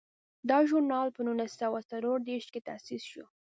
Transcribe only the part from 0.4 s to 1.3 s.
دا ژورنال په